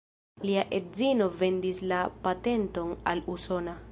Lia 0.49 0.61
edzino 0.77 1.27
vendis 1.43 1.83
la 1.93 2.01
patenton 2.25 2.99
al 3.15 3.25
usona. 3.37 3.81